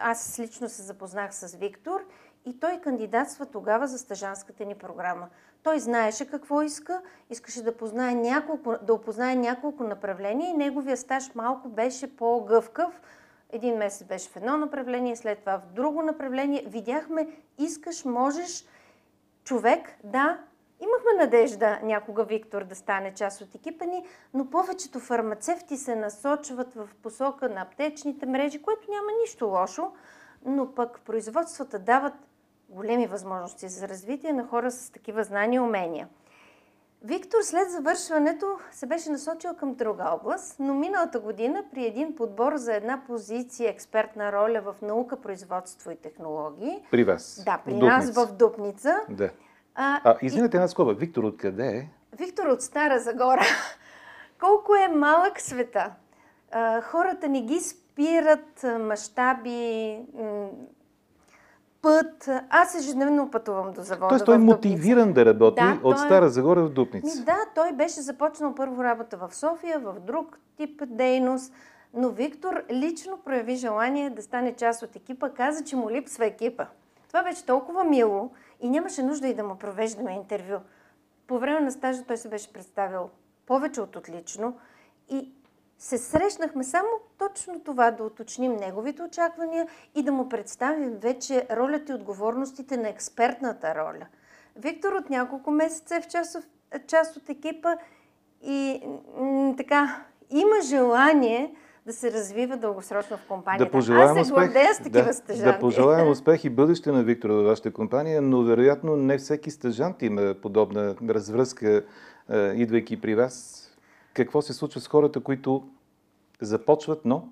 аз 0.00 0.38
лично 0.38 0.68
се 0.68 0.82
запознах 0.82 1.34
с 1.34 1.56
Виктор 1.56 2.04
и 2.44 2.60
той 2.60 2.80
кандидатства 2.80 3.46
тогава 3.46 3.86
за 3.86 3.98
стажанската 3.98 4.64
ни 4.64 4.74
програма. 4.74 5.28
Той 5.62 5.78
знаеше 5.78 6.26
какво 6.26 6.62
иска, 6.62 7.02
искаше 7.30 7.62
да, 7.62 7.76
познае 7.76 8.14
няколко, 8.14 8.74
да 8.82 8.94
опознае 8.94 9.34
няколко 9.34 9.84
направления 9.84 10.50
и 10.50 10.56
неговия 10.56 10.96
стаж 10.96 11.34
малко 11.34 11.68
беше 11.68 12.16
по-гъвкав. 12.16 13.00
Един 13.50 13.76
месец 13.76 14.06
беше 14.06 14.30
в 14.30 14.36
едно 14.36 14.56
направление, 14.56 15.16
след 15.16 15.38
това 15.38 15.58
в 15.58 15.72
друго 15.72 16.02
направление. 16.02 16.64
Видяхме, 16.66 17.28
искаш, 17.58 18.04
можеш, 18.04 18.64
човек, 19.44 19.98
да, 20.04 20.38
имахме 20.80 21.24
надежда 21.24 21.78
някога 21.82 22.24
Виктор 22.24 22.64
да 22.64 22.74
стане 22.74 23.14
част 23.14 23.40
от 23.40 23.54
екипа 23.54 23.84
ни, 23.84 24.04
но 24.34 24.50
повечето 24.50 25.00
фармацевти 25.00 25.76
се 25.76 25.96
насочват 25.96 26.74
в 26.74 26.88
посока 27.02 27.48
на 27.48 27.60
аптечните 27.60 28.26
мрежи, 28.26 28.62
което 28.62 28.90
няма 28.90 29.08
нищо 29.20 29.46
лошо, 29.46 29.92
но 30.44 30.74
пък 30.74 31.00
производствата 31.00 31.78
дават 31.78 32.14
големи 32.68 33.06
възможности 33.06 33.68
за 33.68 33.88
развитие 33.88 34.32
на 34.32 34.44
хора 34.46 34.70
с 34.70 34.90
такива 34.90 35.24
знания 35.24 35.56
и 35.56 35.60
умения. 35.60 36.08
Виктор 37.04 37.38
след 37.42 37.70
завършването 37.70 38.58
се 38.70 38.86
беше 38.86 39.10
насочил 39.10 39.54
към 39.54 39.74
друга 39.74 40.04
област, 40.12 40.56
но 40.58 40.74
миналата 40.74 41.20
година 41.20 41.64
при 41.72 41.86
един 41.86 42.16
подбор 42.16 42.56
за 42.56 42.74
една 42.74 43.02
позиция 43.06 43.70
експертна 43.70 44.32
роля 44.32 44.60
в 44.60 44.82
наука, 44.82 45.20
производство 45.20 45.90
и 45.90 45.96
технологии, 45.96 46.82
При 46.90 47.04
вас. 47.04 47.42
да, 47.44 47.60
при 47.64 47.74
в 47.74 47.78
нас 47.78 48.10
в 48.10 48.32
Дупница, 48.32 49.00
Да. 49.10 49.30
А, 49.76 50.00
А, 50.04 50.16
извинете 50.22 50.56
една 50.56 50.68
скоба. 50.68 50.94
Виктор, 50.94 51.24
откъде 51.24 51.66
е? 51.66 51.88
Виктор 52.18 52.46
от 52.46 52.62
Стара 52.62 52.98
Загора. 52.98 53.42
колко 54.40 54.74
е 54.74 54.88
малък 54.88 55.40
света. 55.40 55.92
А, 56.52 56.80
хората 56.80 57.28
не 57.28 57.42
ги 57.42 57.60
спират 57.60 58.64
мащаби, 58.80 59.98
път. 61.82 62.28
Аз 62.50 62.74
ежедневно 62.74 63.30
пътувам 63.30 63.72
до 63.72 63.82
завода. 63.82 64.08
Тоест 64.08 64.24
той 64.24 64.34
е 64.34 64.38
мотивиран 64.38 65.12
да 65.12 65.24
работи 65.24 65.62
да, 65.62 65.80
от 65.82 65.96
той... 65.96 66.06
Стара 66.06 66.28
Загора 66.28 66.64
в 66.64 66.70
Дупница. 66.70 67.24
Да, 67.24 67.38
той 67.54 67.72
беше 67.72 68.00
започнал 68.00 68.54
първо 68.54 68.84
работа 68.84 69.16
в 69.16 69.34
София, 69.34 69.78
в 69.78 69.94
друг 70.00 70.38
тип 70.56 70.82
дейност. 70.86 71.52
Но 71.94 72.10
Виктор 72.10 72.62
лично 72.70 73.18
прояви 73.24 73.56
желание 73.56 74.10
да 74.10 74.22
стане 74.22 74.52
част 74.52 74.82
от 74.82 74.96
екипа, 74.96 75.28
каза, 75.30 75.64
че 75.64 75.76
му 75.76 75.90
липсва 75.90 76.26
екипа. 76.26 76.66
Това 77.08 77.22
беше 77.22 77.46
толкова 77.46 77.84
мило 77.84 78.30
и 78.60 78.68
нямаше 78.68 79.02
нужда 79.02 79.28
и 79.28 79.34
да 79.34 79.44
му 79.44 79.56
провеждаме 79.58 80.12
интервю. 80.12 80.58
По 81.26 81.38
време 81.38 81.60
на 81.60 81.72
стажа 81.72 82.04
той 82.04 82.16
се 82.16 82.28
беше 82.28 82.52
представил 82.52 83.10
повече 83.46 83.80
от 83.80 83.96
отлично 83.96 84.58
и 85.08 85.32
се 85.78 85.98
срещнахме 85.98 86.64
само 86.64 86.88
точно 87.18 87.60
това, 87.60 87.90
да 87.90 88.04
уточним 88.04 88.56
неговите 88.56 89.02
очаквания 89.02 89.68
и 89.94 90.02
да 90.02 90.12
му 90.12 90.28
представим 90.28 90.96
вече 90.98 91.46
ролята 91.50 91.92
и 91.92 91.94
отговорностите 91.94 92.76
на 92.76 92.88
експертната 92.88 93.74
роля. 93.74 94.06
Виктор 94.56 94.92
от 94.92 95.10
няколко 95.10 95.50
месеца 95.50 95.96
е 95.96 96.00
в 96.00 96.06
част, 96.06 96.48
част 96.86 97.16
от 97.16 97.28
екипа 97.28 97.76
и 98.42 98.82
така 99.56 100.04
има 100.30 100.60
желание 100.64 101.54
да 101.86 101.92
се 101.92 102.12
развива 102.12 102.56
дългосрочно 102.56 103.16
в 103.16 103.26
компанията. 103.28 103.64
Да 103.64 103.70
пожелаем 103.70 104.18
Аз 104.18 104.26
се 104.26 104.32
гордея 104.32 104.74
с 104.74 104.78
такива 104.78 105.04
да, 105.04 105.12
стъжанти. 105.12 105.52
Да 105.52 105.58
пожелаем 105.58 106.08
успех 106.08 106.44
и 106.44 106.50
бъдеще 106.50 106.92
на 106.92 107.02
Виктора 107.02 107.34
във 107.34 107.44
вашата 107.44 107.72
компания, 107.72 108.22
но 108.22 108.42
вероятно 108.42 108.96
не 108.96 109.18
всеки 109.18 109.50
стъжант 109.50 110.02
има 110.02 110.34
подобна 110.42 110.96
развръзка, 111.08 111.84
идвайки 112.54 113.00
при 113.00 113.14
вас. 113.14 113.62
Какво 114.14 114.42
се 114.42 114.52
случва 114.52 114.80
с 114.80 114.88
хората, 114.88 115.20
които 115.20 115.68
започват, 116.40 117.04
но... 117.04 117.28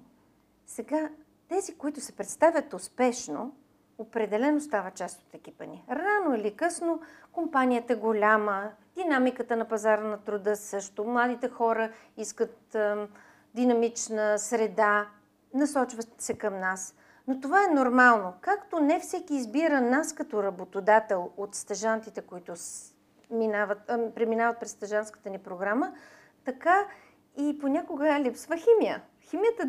Сега, 0.66 1.08
тези, 1.48 1.74
които 1.74 2.00
се 2.00 2.12
представят 2.12 2.74
успешно, 2.74 3.54
определено 3.98 4.60
става 4.60 4.90
част 4.90 5.22
от 5.22 5.34
екипа 5.34 5.64
ни. 5.64 5.84
Рано 5.90 6.34
или 6.36 6.56
късно 6.56 7.00
компанията 7.32 7.92
е 7.92 7.96
голяма, 7.96 8.70
динамиката 8.96 9.56
на 9.56 9.64
пазара 9.64 10.02
на 10.02 10.18
труда 10.18 10.56
също, 10.56 11.04
младите 11.04 11.48
хора 11.48 11.90
искат 12.16 12.74
е, 12.74 12.94
динамична 13.54 14.38
среда, 14.38 15.08
насочват 15.54 16.08
се 16.18 16.38
към 16.38 16.60
нас. 16.60 16.94
Но 17.28 17.40
това 17.40 17.64
е 17.64 17.74
нормално. 17.74 18.34
Както 18.40 18.80
не 18.80 19.00
всеки 19.00 19.34
избира 19.34 19.80
нас 19.80 20.12
като 20.12 20.42
работодател 20.42 21.30
от 21.36 21.54
стъжантите, 21.54 22.20
които 22.20 22.54
минават, 23.30 23.78
э, 23.88 24.14
преминават 24.14 24.60
през 24.60 24.70
стъжанската 24.70 25.30
ни 25.30 25.38
програма, 25.38 25.92
така 26.44 26.86
и 27.36 27.58
понякога 27.58 28.20
липсва 28.20 28.56
химия. 28.56 29.02
Химията, 29.20 29.68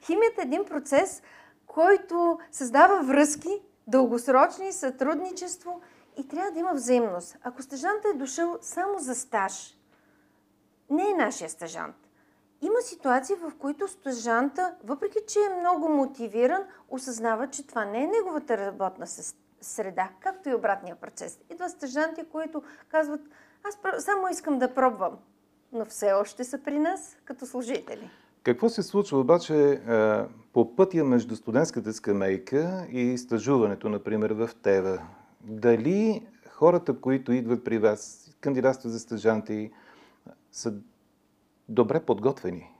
химията 0.00 0.40
е 0.40 0.44
един 0.44 0.64
процес, 0.64 1.22
който 1.66 2.38
създава 2.52 3.02
връзки, 3.02 3.62
дългосрочни, 3.86 4.72
сътрудничество 4.72 5.80
и 6.16 6.28
трябва 6.28 6.50
да 6.50 6.58
има 6.58 6.72
взаимност. 6.72 7.36
Ако 7.42 7.62
стъжанта 7.62 8.08
е 8.14 8.18
дошъл 8.18 8.58
само 8.60 8.98
за 8.98 9.14
стаж, 9.14 9.78
не 10.90 11.10
е 11.10 11.14
нашия 11.14 11.50
стъжант. 11.50 12.07
Има 12.62 12.80
ситуации, 12.80 13.36
в 13.36 13.52
които 13.58 13.88
стъжанта, 13.88 14.74
въпреки 14.84 15.18
че 15.28 15.38
е 15.38 15.60
много 15.60 15.88
мотивиран, 15.88 16.62
осъзнава, 16.88 17.50
че 17.50 17.66
това 17.66 17.84
не 17.84 18.04
е 18.04 18.06
неговата 18.06 18.58
работна 18.58 19.06
среда, 19.60 20.08
както 20.20 20.48
и 20.48 20.54
обратния 20.54 20.96
процес. 20.96 21.38
Идва 21.50 21.68
стъжанти, 21.68 22.24
които 22.32 22.62
казват, 22.88 23.20
аз 23.64 24.04
само 24.04 24.28
искам 24.28 24.58
да 24.58 24.74
пробвам 24.74 25.18
но 25.72 25.84
все 25.84 26.12
още 26.12 26.44
са 26.44 26.58
при 26.58 26.78
нас 26.78 27.16
като 27.24 27.46
служители. 27.46 28.10
Какво 28.42 28.68
се 28.68 28.82
случва 28.82 29.18
обаче 29.18 29.80
по 30.52 30.76
пътя 30.76 31.04
между 31.04 31.36
студентската 31.36 31.92
скамейка 31.92 32.86
и 32.90 33.18
стажуването, 33.18 33.88
например, 33.88 34.30
в 34.30 34.50
ТЕВА? 34.62 34.98
Дали 35.40 36.26
хората, 36.50 37.00
които 37.00 37.32
идват 37.32 37.64
при 37.64 37.78
вас, 37.78 38.30
кандидатстват 38.40 38.92
за 38.92 39.00
стажанти, 39.00 39.70
са 40.52 40.74
добре 41.68 42.00
подготвени? 42.00 42.70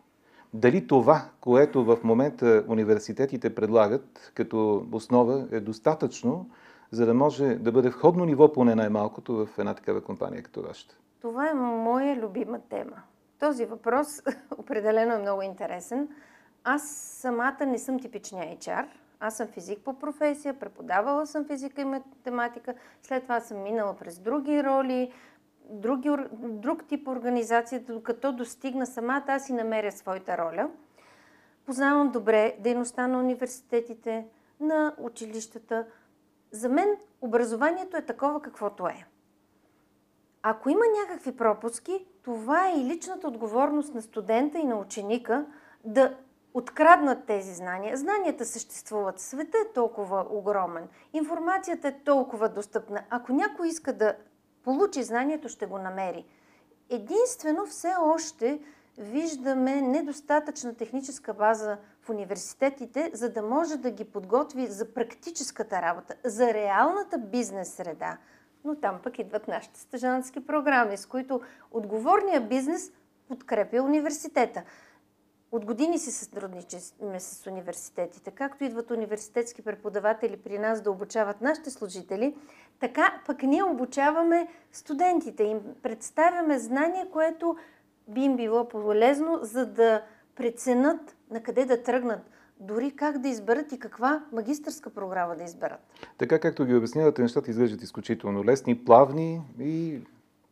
Дали 0.55 0.87
това, 0.87 1.23
което 1.41 1.85
в 1.85 1.99
момента 2.05 2.65
университетите 2.69 3.55
предлагат 3.55 4.33
като 4.35 4.87
основа, 4.93 5.49
е 5.53 5.61
достатъчно, 5.61 6.51
за 6.91 7.07
да 7.07 7.15
може 7.15 7.55
да 7.55 7.73
бъде 7.73 7.89
входно 7.89 8.25
ниво, 8.25 8.53
поне 8.53 8.75
най-малкото, 8.75 9.47
в 9.47 9.59
една 9.59 9.75
такава 9.75 10.01
компания 10.01 10.43
като 10.43 10.63
вашата? 10.63 10.97
Това 11.21 11.51
е 11.51 11.55
моя 11.55 12.17
любима 12.17 12.59
тема. 12.69 12.97
Този 13.41 13.65
въпрос 13.65 14.07
определено 14.59 15.15
е 15.15 15.19
много 15.19 15.43
интересен. 15.43 16.09
Аз 16.65 16.83
самата 17.21 17.67
не 17.67 17.79
съм 17.79 18.01
типичния 18.01 18.57
HR. 18.57 18.87
Аз 19.21 19.37
съм 19.37 19.47
физик 19.49 19.79
по 19.85 19.99
професия, 19.99 20.59
преподавала 20.59 21.27
съм 21.27 21.45
физика 21.45 21.81
и 21.81 21.85
математика, 21.85 22.75
след 23.03 23.23
това 23.23 23.41
съм 23.41 23.63
минала 23.63 23.97
през 23.97 24.19
други 24.19 24.65
роли, 24.65 25.13
други, 25.69 26.11
друг 26.33 26.85
тип 26.85 27.09
организация, 27.09 27.81
докато 27.81 28.33
достигна 28.33 28.87
самата 28.87 29.25
аз 29.27 29.49
и 29.49 29.53
намеря 29.53 29.93
своята 29.93 30.39
роля. 30.39 30.71
Познавам 31.67 32.11
добре 32.11 32.57
дейността 32.61 33.07
на 33.07 33.19
университетите, 33.19 34.27
на 34.61 34.95
училищата. 34.99 35.87
За 36.53 36.69
мен 36.69 36.97
образованието 37.21 37.97
е 37.97 38.07
такова 38.07 38.43
каквото 38.43 38.87
е. 38.87 39.07
Ако 40.43 40.71
има 40.71 40.85
някакви 41.01 41.37
пропуски, 41.37 42.07
това 42.23 42.69
е 42.69 42.81
и 42.81 42.85
личната 42.85 43.29
отговорност 43.29 43.95
на 43.95 44.03
студента 44.03 44.59
и 44.59 44.65
на 44.65 44.77
ученика 44.77 45.47
да 45.85 46.17
откраднат 46.55 47.27
тези 47.27 47.55
знания. 47.55 47.97
Знанията 47.97 48.45
съществуват. 48.45 49.21
Света 49.21 49.59
е 49.59 49.73
толкова 49.73 50.27
огромен. 50.31 50.89
Информацията 51.13 51.89
е 51.89 51.99
толкова 52.05 52.49
достъпна. 52.49 53.05
Ако 53.11 53.33
някой 53.33 53.69
иска 53.69 53.93
да 53.93 54.15
получи 54.65 55.03
знанието, 55.03 55.49
ще 55.49 55.67
го 55.67 55.79
намери. 55.79 56.25
Единствено 56.91 57.67
все 57.67 57.93
още 58.01 58.61
виждаме 58.99 59.81
недостатъчна 59.81 60.75
техническа 60.75 61.35
база 61.35 61.79
в 62.03 62.11
университетите, 62.11 63.11
за 63.15 63.33
да 63.33 63.43
може 63.43 63.77
да 63.77 63.91
ги 63.91 64.05
подготви 64.05 64.67
за 64.67 64.95
практическата 64.95 65.83
работа, 65.83 66.15
за 66.25 66.55
реалната 66.55 67.19
бизнес 67.19 67.75
среда 67.75 68.19
но 68.65 68.77
там 68.77 69.01
пък 69.03 69.19
идват 69.19 69.49
нашите 69.49 69.81
стъжански 69.81 70.47
програми, 70.47 70.97
с 70.97 71.07
които 71.07 71.41
отговорният 71.71 72.49
бизнес 72.49 72.93
подкрепя 73.29 73.83
университета. 73.83 74.63
От 75.53 75.65
години 75.65 75.99
си 75.99 76.11
сътрудничаме 76.11 77.21
с 77.21 77.47
университетите. 77.47 78.31
Както 78.31 78.65
идват 78.65 78.91
университетски 78.91 79.63
преподаватели 79.63 80.37
при 80.37 80.59
нас 80.59 80.81
да 80.81 80.91
обучават 80.91 81.41
нашите 81.41 81.71
служители, 81.71 82.37
така 82.81 83.23
пък 83.27 83.43
ние 83.43 83.63
обучаваме 83.63 84.49
студентите. 84.73 85.45
Им 85.45 85.61
представяме 85.83 86.59
знание, 86.59 87.07
което 87.13 87.57
би 88.09 88.21
им 88.21 88.37
било 88.37 88.69
полезно, 88.69 89.39
за 89.43 89.67
да 89.67 90.03
преценят 90.37 91.17
на 91.31 91.43
къде 91.43 91.65
да 91.65 91.83
тръгнат 91.83 92.21
дори 92.61 92.91
как 92.91 93.19
да 93.19 93.29
изберат 93.29 93.73
и 93.73 93.79
каква 93.79 94.25
магистърска 94.33 94.91
програма 94.91 95.37
да 95.37 95.45
изберат. 95.45 95.81
Така 96.19 96.39
както 96.39 96.65
ги 96.65 96.75
обяснявате, 96.75 97.23
нещата 97.23 97.51
изглеждат 97.51 97.83
изключително 97.83 98.45
лесни, 98.45 98.85
плавни 98.85 99.43
и 99.61 100.01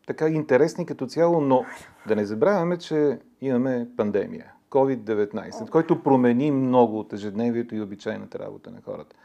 така 0.06 0.28
интересни 0.28 0.86
като 0.86 1.06
цяло, 1.06 1.40
но 1.40 1.64
да 2.08 2.16
не 2.16 2.24
забравяме, 2.24 2.78
че 2.78 3.18
имаме 3.40 3.88
пандемия. 3.96 4.55
COVID-19, 4.70 5.70
който 5.70 6.02
промени 6.02 6.50
много 6.50 6.99
от 6.99 7.12
ежедневието 7.12 7.75
и 7.75 7.80
обичайната 7.80 8.38
работа 8.38 8.70
на 8.70 8.80
хората. 8.85 9.16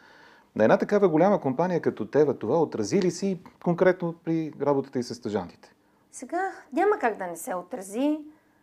На 0.56 0.64
една 0.64 0.78
такава 0.78 1.10
голяма 1.10 1.42
компания 1.42 1.82
като 1.82 2.06
Тева 2.06 2.34
това 2.34 2.62
отрази 2.62 3.02
ли 3.02 3.12
си 3.12 3.40
конкретно 3.64 4.14
при 4.24 4.54
работата 4.62 5.00
и 5.00 5.04
с 5.04 5.16
стъжантите? 5.16 5.74
Сега 6.12 6.52
няма 6.74 7.00
как 7.00 7.18
да 7.18 7.28
не 7.28 7.36
се 7.36 7.56
отрази. 7.56 8.20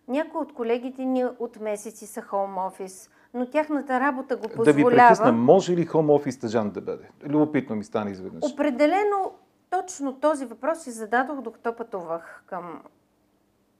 Някои 0.08 0.40
от 0.40 0.54
колегите 0.54 1.04
ни 1.04 1.24
от 1.38 1.60
месеци 1.60 2.06
са 2.06 2.22
хоум 2.22 2.58
офис, 2.58 3.10
но 3.34 3.46
тяхната 3.50 4.00
работа 4.00 4.36
го 4.36 4.42
позволява. 4.42 4.72
Да 4.72 4.90
ви 4.90 4.96
прекъсна, 4.96 5.32
може 5.32 5.76
ли 5.76 5.86
хоум 5.86 6.10
офис 6.10 6.34
стъжант 6.34 6.72
да 6.72 6.80
бъде? 6.80 7.08
Любопитно 7.24 7.76
ми 7.76 7.84
стане 7.84 8.10
изведнъж. 8.10 8.52
Определено 8.52 9.32
точно 9.70 10.20
този 10.20 10.44
въпрос 10.46 10.78
си 10.82 10.90
зададох, 10.90 11.40
докато 11.40 11.76
пътувах 11.76 12.42
към 12.46 12.82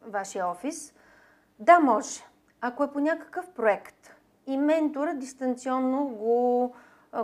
вашия 0.06 0.48
офис. 0.48 0.94
Да, 1.58 1.80
може. 1.80 2.27
Ако 2.60 2.84
е 2.84 2.90
по 2.92 3.00
някакъв 3.00 3.50
проект 3.50 4.10
и 4.46 4.56
ментора 4.56 5.14
дистанционно 5.14 6.04
го 6.08 6.74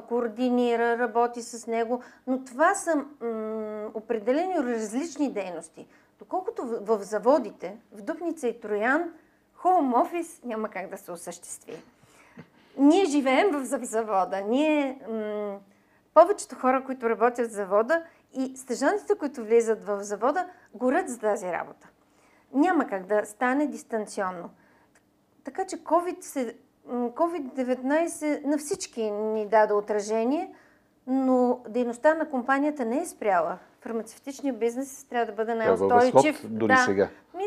координира, 0.08 0.98
работи 0.98 1.42
с 1.42 1.66
него, 1.66 2.02
но 2.26 2.44
това 2.44 2.74
са 2.74 2.96
м- 2.96 3.90
определени 3.94 4.54
различни 4.54 5.32
дейности. 5.32 5.86
Доколкото 6.18 6.62
в, 6.66 6.96
в 6.96 7.02
заводите, 7.02 7.76
в 7.92 8.02
Дупница 8.02 8.48
и 8.48 8.60
Троян, 8.60 9.12
хоум 9.54 9.94
офис 9.94 10.40
няма 10.44 10.68
как 10.68 10.90
да 10.90 10.98
се 10.98 11.12
осъществи. 11.12 11.82
Ние 12.78 13.04
живеем 13.04 13.50
в 13.50 13.64
завода. 13.84 14.40
Ние, 14.40 15.00
м- 15.08 15.58
повечето 16.14 16.54
хора, 16.56 16.84
които 16.84 17.10
работят 17.10 17.48
в 17.50 17.54
завода 17.54 18.02
и 18.32 18.56
стъжантите, 18.56 19.14
които 19.14 19.44
влизат 19.44 19.84
в 19.84 20.04
завода, 20.04 20.48
горят 20.74 21.08
за 21.08 21.18
тази 21.18 21.46
работа. 21.46 21.88
няма 22.52 22.86
как 22.86 23.06
да 23.06 23.26
стане 23.26 23.66
дистанционно. 23.66 24.50
Така 25.44 25.66
че 25.66 25.76
COVID 25.76 26.20
се, 26.20 26.56
COVID-19 26.90 28.44
на 28.44 28.58
всички 28.58 29.10
ни 29.10 29.46
даде 29.46 29.74
отражение, 29.74 30.54
но 31.06 31.60
дейността 31.68 32.14
на 32.14 32.28
компанията 32.28 32.84
не 32.84 33.00
е 33.00 33.06
спряла. 33.06 33.58
Фармацевтичният 33.80 34.58
бизнес 34.58 35.04
трябва 35.04 35.26
да 35.26 35.32
бъде 35.32 35.54
най-устойчив. 35.54 36.46
дори 36.48 36.72
да. 36.72 36.82
сега. 36.84 37.08
Ми, 37.36 37.44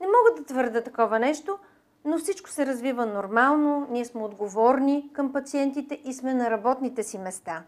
не 0.00 0.06
мога 0.06 0.36
да 0.40 0.44
твърда 0.44 0.80
такова 0.80 1.18
нещо, 1.18 1.58
но 2.04 2.18
всичко 2.18 2.50
се 2.50 2.66
развива 2.66 3.06
нормално, 3.06 3.86
ние 3.90 4.04
сме 4.04 4.22
отговорни 4.22 5.10
към 5.12 5.32
пациентите 5.32 6.00
и 6.04 6.12
сме 6.12 6.34
на 6.34 6.50
работните 6.50 7.02
си 7.02 7.18
места. 7.18 7.62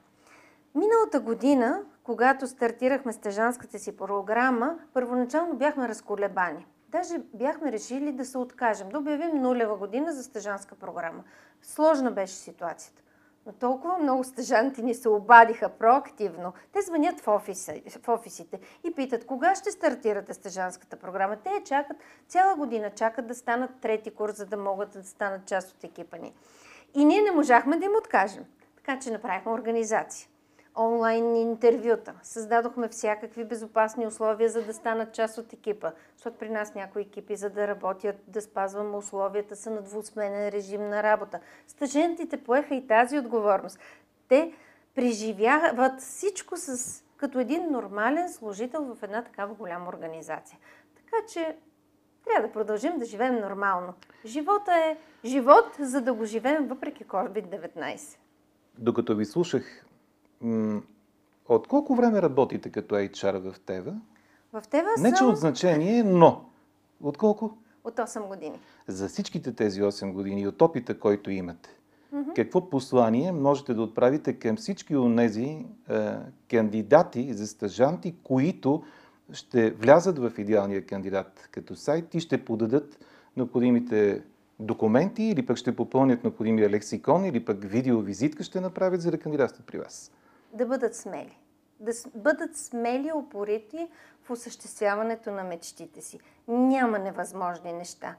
Миналата 0.74 1.20
година, 1.20 1.82
когато 2.02 2.46
стартирахме 2.46 3.12
стъжанската 3.12 3.78
си 3.78 3.96
програма, 3.96 4.78
първоначално 4.94 5.54
бяхме 5.54 5.88
разколебани. 5.88 6.66
Даже 6.88 7.18
бяхме 7.34 7.72
решили 7.72 8.12
да 8.12 8.24
се 8.24 8.38
откажем, 8.38 8.88
да 8.88 8.98
обявим 8.98 9.42
нулева 9.42 9.76
година 9.76 10.12
за 10.12 10.22
стъжанска 10.22 10.74
програма. 10.74 11.24
Сложна 11.62 12.10
беше 12.10 12.34
ситуацията. 12.34 13.02
Но 13.46 13.52
толкова 13.52 13.98
много 13.98 14.24
стъжанти 14.24 14.82
ни 14.82 14.94
се 14.94 15.08
обадиха 15.08 15.68
проактивно. 15.68 16.52
Те 16.72 16.82
звънят 16.82 17.20
в, 17.20 17.28
офиса, 17.28 17.74
в 18.04 18.08
офисите 18.08 18.60
и 18.84 18.94
питат 18.94 19.26
кога 19.26 19.54
ще 19.54 19.70
стартирате 19.70 20.34
стъжанската 20.34 20.96
програма. 20.96 21.36
Те 21.36 21.50
я 21.50 21.64
чакат 21.64 21.96
цяла 22.28 22.54
година, 22.54 22.90
чакат 22.90 23.26
да 23.26 23.34
станат 23.34 23.70
трети 23.80 24.10
курс, 24.10 24.36
за 24.36 24.46
да 24.46 24.56
могат 24.56 24.90
да 24.90 25.04
станат 25.04 25.46
част 25.46 25.70
от 25.70 25.84
екипа 25.84 26.16
ни. 26.16 26.34
И 26.94 27.04
ние 27.04 27.22
не 27.22 27.30
можахме 27.30 27.76
да 27.76 27.84
им 27.84 27.96
откажем. 27.98 28.44
Така 28.76 28.98
че 28.98 29.10
направихме 29.10 29.52
организация 29.52 30.28
онлайн 30.78 31.36
интервюта. 31.36 32.14
Създадохме 32.22 32.88
всякакви 32.88 33.44
безопасни 33.44 34.06
условия, 34.06 34.48
за 34.48 34.62
да 34.62 34.74
станат 34.74 35.12
част 35.12 35.38
от 35.38 35.52
екипа. 35.52 35.92
Защото 36.16 36.38
при 36.38 36.48
нас 36.48 36.74
някои 36.74 37.02
екипи, 37.02 37.36
за 37.36 37.50
да 37.50 37.68
работят, 37.68 38.16
да 38.26 38.42
спазваме 38.42 38.96
условията, 38.96 39.56
са 39.56 39.70
на 39.70 39.82
двусменен 39.82 40.48
режим 40.48 40.88
на 40.88 41.02
работа. 41.02 41.40
Стъжентите 41.66 42.36
поеха 42.36 42.74
и 42.74 42.86
тази 42.86 43.18
отговорност. 43.18 43.78
Те 44.28 44.52
преживяват 44.94 46.00
всичко 46.00 46.56
с, 46.56 47.02
като 47.16 47.40
един 47.40 47.70
нормален 47.70 48.32
служител 48.32 48.94
в 48.94 49.02
една 49.02 49.22
такава 49.22 49.54
голяма 49.54 49.88
организация. 49.88 50.58
Така 50.96 51.16
че 51.32 51.56
трябва 52.24 52.48
да 52.48 52.52
продължим 52.52 52.98
да 52.98 53.04
живеем 53.04 53.40
нормално. 53.40 53.94
Живота 54.26 54.72
е 54.72 54.96
живот, 55.24 55.76
за 55.78 56.00
да 56.00 56.12
го 56.12 56.24
живеем 56.24 56.66
въпреки 56.66 57.04
COVID-19. 57.04 58.18
Докато 58.78 59.16
ви 59.16 59.24
слушах, 59.24 59.84
от 61.48 61.68
колко 61.68 61.94
време 61.94 62.22
работите 62.22 62.70
като 62.70 62.94
HR 62.94 63.38
в 63.38 63.60
Тева? 63.60 63.94
В 64.52 64.62
Тева 64.70 64.88
Не, 64.98 65.14
че 65.14 65.24
от 65.24 65.36
значение, 65.36 66.04
но 66.04 66.44
от 67.02 67.18
колко? 67.18 67.56
От 67.84 67.96
8 67.96 68.28
години. 68.28 68.58
За 68.86 69.08
всичките 69.08 69.52
тези 69.52 69.82
8 69.82 70.12
години 70.12 70.42
и 70.42 70.46
от 70.46 70.62
опита, 70.62 70.98
който 70.98 71.30
имате, 71.30 71.70
mm-hmm. 72.14 72.34
какво 72.36 72.70
послание 72.70 73.32
можете 73.32 73.74
да 73.74 73.82
отправите 73.82 74.32
към 74.32 74.56
всички 74.56 74.96
от 74.96 75.16
тези 75.16 75.44
е, 75.44 75.64
кандидати 76.50 77.32
за 77.34 77.46
стъжанти, 77.46 78.14
които 78.22 78.82
ще 79.32 79.70
влязат 79.70 80.18
в 80.18 80.32
идеалния 80.38 80.86
кандидат 80.86 81.48
като 81.50 81.76
сайт 81.76 82.14
и 82.14 82.20
ще 82.20 82.44
подадат 82.44 82.98
необходимите 83.36 84.22
документи 84.60 85.22
или 85.22 85.46
пък 85.46 85.56
ще 85.56 85.76
попълнят 85.76 86.24
необходимия 86.24 86.70
лексикон 86.70 87.24
или 87.24 87.44
пък 87.44 87.64
видеовизитка 87.64 88.42
ще 88.42 88.60
направят, 88.60 89.02
за 89.02 89.10
да 89.10 89.18
кандидатстват 89.18 89.66
при 89.66 89.78
вас? 89.78 90.12
Да 90.52 90.66
бъдат 90.66 90.96
смели. 90.96 91.38
Да 91.80 91.92
бъдат 92.14 92.56
смели, 92.56 93.12
опорити 93.12 93.88
в 94.22 94.30
осъществяването 94.30 95.30
на 95.30 95.44
мечтите 95.44 96.00
си. 96.00 96.20
Няма 96.48 96.98
невъзможни 96.98 97.72
неща. 97.72 98.16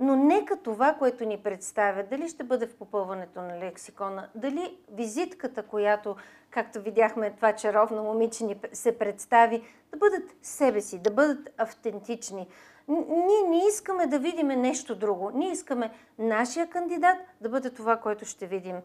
Но 0.00 0.16
нека 0.16 0.56
това, 0.56 0.94
което 0.94 1.24
ни 1.24 1.38
представя, 1.38 2.02
дали 2.02 2.28
ще 2.28 2.44
бъде 2.44 2.66
в 2.66 2.76
попълването 2.76 3.42
на 3.42 3.58
лексикона, 3.58 4.28
дали 4.34 4.78
визитката, 4.92 5.62
която, 5.62 6.16
както 6.50 6.82
видяхме, 6.82 7.30
това 7.30 7.52
чаровно 7.52 8.02
момиче 8.02 8.44
ни 8.44 8.60
се 8.72 8.98
представи, 8.98 9.62
да 9.92 9.96
бъдат 9.96 10.34
себе 10.42 10.80
си, 10.80 10.98
да 10.98 11.10
бъдат 11.10 11.50
автентични. 11.58 12.48
Ние 12.88 13.42
не 13.48 13.66
искаме 13.68 14.06
да 14.06 14.18
видим 14.18 14.46
нещо 14.46 14.96
друго. 14.96 15.30
Ние 15.34 15.52
искаме 15.52 15.90
нашия 16.18 16.70
кандидат 16.70 17.16
да 17.40 17.48
бъде 17.48 17.70
това, 17.70 17.96
което 17.96 18.24
ще 18.24 18.46
видим 18.46 18.76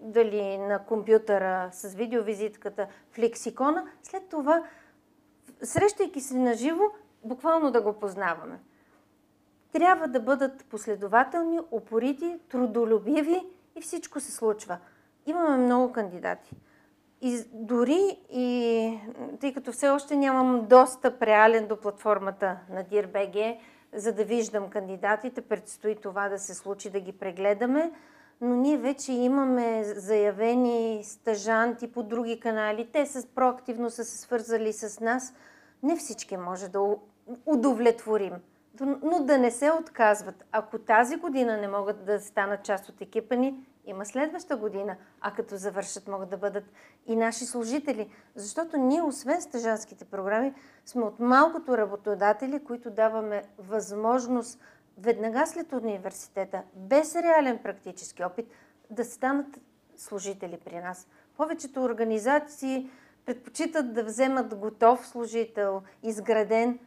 дали 0.00 0.58
на 0.58 0.78
компютъра 0.78 1.68
с 1.72 1.94
видеовизитката 1.94 2.86
в 3.10 3.18
лексикона, 3.18 3.86
след 4.02 4.28
това, 4.28 4.62
срещайки 5.62 6.20
се 6.20 6.36
на 6.36 6.54
живо, 6.54 6.84
буквално 7.24 7.70
да 7.70 7.82
го 7.82 7.92
познаваме. 7.92 8.60
Трябва 9.72 10.08
да 10.08 10.20
бъдат 10.20 10.64
последователни, 10.64 11.60
упорити, 11.70 12.38
трудолюбиви 12.48 13.42
и 13.76 13.80
всичко 13.80 14.20
се 14.20 14.32
случва. 14.32 14.78
Имаме 15.26 15.56
много 15.56 15.92
кандидати. 15.92 16.56
И 17.20 17.44
дори 17.52 18.18
и 18.30 18.98
тъй 19.40 19.54
като 19.54 19.72
все 19.72 19.88
още 19.88 20.16
нямам 20.16 20.66
достъп 20.66 21.22
реален 21.22 21.66
до 21.66 21.76
платформата 21.76 22.58
на 22.70 22.84
DIRBG, 22.84 23.58
за 23.92 24.12
да 24.12 24.24
виждам 24.24 24.70
кандидатите, 24.70 25.40
предстои 25.40 25.96
това 25.96 26.28
да 26.28 26.38
се 26.38 26.54
случи, 26.54 26.90
да 26.90 27.00
ги 27.00 27.12
прегледаме 27.12 27.92
но 28.44 28.56
ние 28.56 28.78
вече 28.78 29.12
имаме 29.12 29.84
заявени 29.84 31.00
стъжанти 31.04 31.92
по 31.92 32.02
други 32.02 32.40
канали. 32.40 32.88
Те 32.92 33.06
с 33.06 33.26
проактивно 33.26 33.90
са 33.90 34.04
се 34.04 34.18
свързали 34.18 34.72
с 34.72 35.00
нас. 35.00 35.34
Не 35.82 35.96
всички 35.96 36.36
може 36.36 36.68
да 36.68 36.96
удовлетворим, 37.46 38.32
но 39.02 39.20
да 39.20 39.38
не 39.38 39.50
се 39.50 39.70
отказват. 39.70 40.44
Ако 40.52 40.78
тази 40.78 41.16
година 41.16 41.56
не 41.56 41.68
могат 41.68 42.04
да 42.04 42.20
станат 42.20 42.64
част 42.64 42.88
от 42.88 43.00
екипа 43.00 43.34
ни, 43.34 43.66
има 43.86 44.06
следваща 44.06 44.56
година, 44.56 44.96
а 45.20 45.30
като 45.30 45.56
завършат 45.56 46.08
могат 46.08 46.30
да 46.30 46.36
бъдат 46.36 46.64
и 47.06 47.16
наши 47.16 47.44
служители. 47.44 48.10
Защото 48.34 48.76
ние, 48.76 49.02
освен 49.02 49.42
стъжанските 49.42 50.04
програми, 50.04 50.54
сме 50.86 51.02
от 51.02 51.20
малкото 51.20 51.78
работодатели, 51.78 52.64
които 52.64 52.90
даваме 52.90 53.42
възможност 53.58 54.60
веднага 54.98 55.46
след 55.46 55.72
университета, 55.72 56.62
без 56.74 57.16
реален 57.16 57.58
практически 57.62 58.24
опит, 58.24 58.46
да 58.90 59.04
станат 59.04 59.60
служители 59.96 60.58
при 60.64 60.76
нас. 60.76 61.08
Повечето 61.36 61.82
организации 61.82 62.90
предпочитат 63.26 63.92
да 63.92 64.04
вземат 64.04 64.54
готов 64.54 65.06
служител, 65.06 65.82
изграден, 66.02 66.78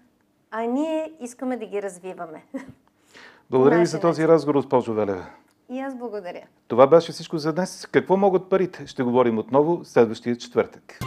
а 0.52 0.62
ние 0.62 1.14
искаме 1.20 1.58
да 1.58 1.66
ги 1.66 1.82
развиваме. 1.82 2.46
Благодаря 3.50 3.80
ви 3.80 3.86
за 3.86 4.00
този 4.00 4.28
разговор, 4.28 4.56
госпожо 4.56 4.94
Велева. 4.94 5.26
И 5.70 5.80
аз 5.80 5.96
благодаря. 5.96 6.44
Това 6.68 6.88
беше 6.88 7.12
всичко 7.12 7.38
за 7.38 7.54
днес. 7.54 7.88
Какво 7.92 8.18
могат 8.18 8.50
парите? 8.50 8.88
Ще 8.88 9.04
говорим 9.04 9.38
отново 9.38 9.86
следващия 9.86 10.36
четвъртък. 10.36 11.00